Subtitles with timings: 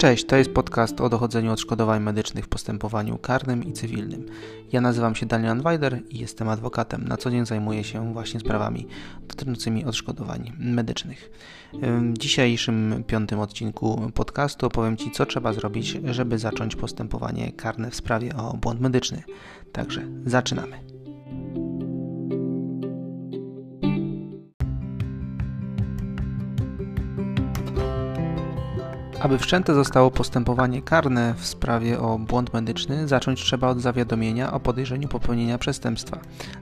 [0.00, 4.26] Cześć, to jest podcast o dochodzeniu odszkodowań medycznych w postępowaniu karnym i cywilnym.
[4.72, 7.08] Ja nazywam się Daniel Weider i jestem adwokatem.
[7.08, 8.86] Na co dzień zajmuję się właśnie sprawami
[9.28, 11.30] dotyczącymi odszkodowań medycznych.
[12.12, 17.94] W dzisiejszym piątym odcinku podcastu opowiem Ci, co trzeba zrobić, żeby zacząć postępowanie karne w
[17.94, 19.22] sprawie o błąd medyczny.
[19.72, 20.99] Także zaczynamy.
[29.20, 34.60] Aby wszczęte zostało postępowanie karne w sprawie o błąd medyczny, zacząć trzeba od zawiadomienia o
[34.60, 36.18] podejrzeniu popełnienia przestępstwa.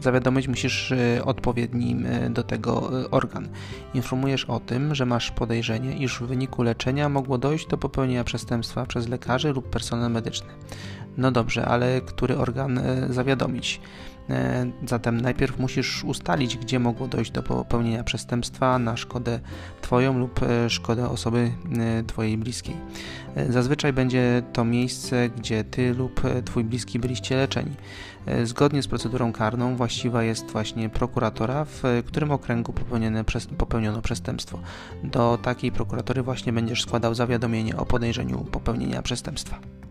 [0.00, 3.48] Zawiadomić musisz y, odpowiedni y, do tego y, organ.
[3.94, 8.86] Informujesz o tym, że masz podejrzenie, iż w wyniku leczenia mogło dojść do popełnienia przestępstwa
[8.86, 10.48] przez lekarzy lub personel medyczny.
[11.16, 12.80] No dobrze, ale który organ
[13.10, 13.80] zawiadomić?
[14.30, 19.40] E, zatem najpierw musisz ustalić, gdzie mogło dojść do popełnienia przestępstwa na szkodę
[19.80, 22.76] Twoją lub e, szkodę osoby e, Twojej bliskiej.
[23.48, 27.72] Zazwyczaj będzie to miejsce, gdzie Ty lub Twój bliski byliście leczeni.
[28.44, 32.72] Zgodnie z procedurą karną właściwa jest właśnie prokuratora, w którym okręgu
[33.58, 34.58] popełniono przestępstwo.
[35.04, 39.81] Do takiej prokuratory właśnie będziesz składał zawiadomienie o podejrzeniu popełnienia przestępstwa.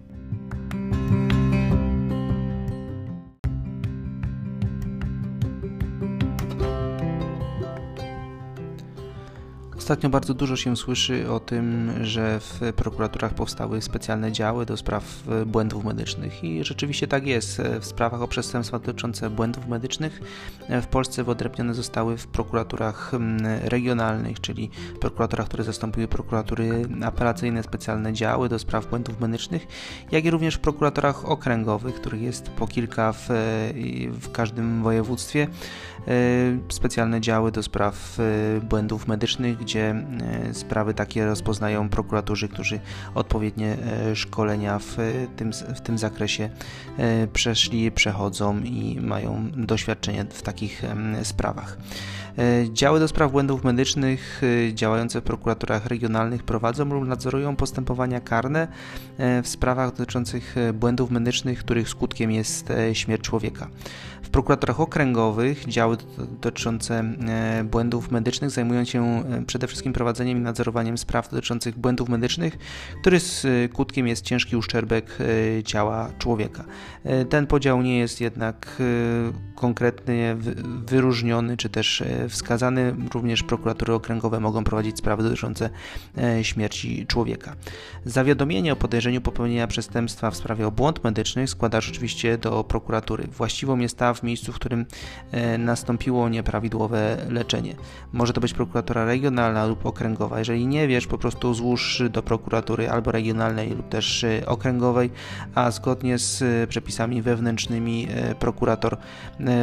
[9.91, 15.23] Ostatnio bardzo dużo się słyszy o tym, że w prokuraturach powstały specjalne działy do spraw
[15.45, 17.61] błędów medycznych i rzeczywiście tak jest.
[17.79, 20.21] W sprawach o przestępstwa dotyczące błędów medycznych
[20.81, 23.11] w Polsce wyodrębnione zostały w prokuraturach
[23.63, 24.69] regionalnych, czyli
[24.99, 29.67] prokuraturach, które zastąpiły prokuratury apelacyjne, specjalne działy do spraw błędów medycznych,
[30.11, 33.27] jak i również w prokuraturach okręgowych, których jest po kilka w,
[34.11, 35.47] w każdym województwie,
[36.07, 36.11] e,
[36.69, 39.95] specjalne działy do spraw e, błędów medycznych, gdzie gdzie
[40.49, 42.79] e, sprawy takie rozpoznają prokuratorzy, którzy
[43.15, 43.77] odpowiednie
[44.09, 44.97] e, szkolenia w
[45.35, 46.49] tym, w tym zakresie
[46.97, 50.81] e, przeszli, przechodzą i mają doświadczenie w takich
[51.23, 51.77] sprawach.
[52.73, 54.41] Działy do spraw błędów medycznych
[54.73, 58.67] działające w prokuraturach regionalnych prowadzą lub nadzorują postępowania karne
[59.43, 63.67] w sprawach dotyczących błędów medycznych, których skutkiem jest śmierć człowieka.
[64.21, 65.97] W prokuraturach okręgowych działy
[66.41, 67.03] dotyczące
[67.63, 72.57] błędów medycznych zajmują się przede wszystkim prowadzeniem i nadzorowaniem spraw dotyczących błędów medycznych,
[73.01, 75.17] który skutkiem jest ciężki uszczerbek
[75.59, 76.63] e, ciała człowieka.
[77.03, 78.81] E, ten podział nie jest jednak
[79.55, 80.35] konkretnie
[80.85, 82.95] wyróżniony czy też wskazany.
[83.13, 85.69] Również prokuratury okręgowe mogą prowadzić sprawy dotyczące
[86.41, 87.55] śmierci człowieka.
[88.05, 93.27] Zawiadomienie o podejrzeniu popełnienia przestępstwa w sprawie o błąd medyczny składasz oczywiście do prokuratury.
[93.27, 94.85] Właściwą jest ta w miejscu, w którym
[95.57, 97.75] nastąpiło nieprawidłowe leczenie.
[98.13, 100.39] Może to być prokuratura regionalna, regionalna lub okręgowa.
[100.39, 105.09] Jeżeli nie wiesz, po prostu złóż do prokuratury albo regionalnej lub też y, okręgowej,
[105.55, 108.97] a zgodnie z y, przepisami wewnętrznymi y, prokurator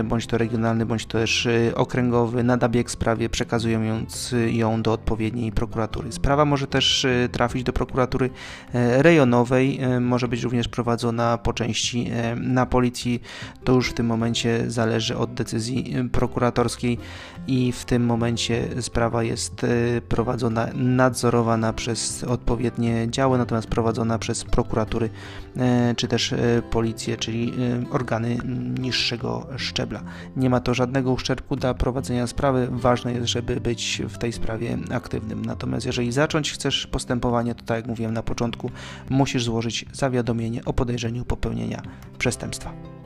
[0.04, 6.12] bądź to regionalny, bądź też okręgowy nada bieg sprawie, przekazując ją do odpowiedniej prokuratury.
[6.12, 8.30] Sprawa może też trafić do prokuratury
[8.74, 13.22] rejonowej, może być również prowadzona po części na policji.
[13.64, 16.98] To już w tym momencie zależy od decyzji prokuratorskiej
[17.46, 19.66] i w tym momencie sprawa jest
[20.08, 25.10] prowadzona, nadzorowana przez odpowiednie działy, natomiast prowadzona przez prokuratury
[25.56, 28.38] e, czy też e, policję, czyli e, organy
[28.78, 30.02] niższego szczebla.
[30.36, 32.68] Nie ma to żadnego uszczerbku dla prowadzenia sprawy.
[32.70, 35.44] Ważne jest, żeby być w tej sprawie aktywnym.
[35.44, 38.70] Natomiast jeżeli zacząć chcesz postępowanie, to tak jak mówiłem na początku,
[39.10, 41.82] musisz złożyć zawiadomienie o podejrzeniu popełnienia
[42.18, 42.97] przestępstwa.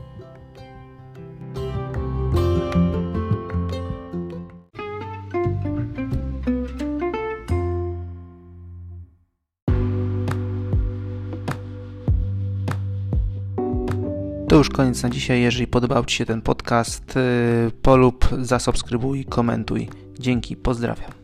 [14.53, 15.41] To już koniec na dzisiaj.
[15.41, 19.89] Jeżeli podobał Ci się ten podcast, y, polub, zasubskrybuj, komentuj.
[20.19, 21.22] Dzięki, pozdrawiam.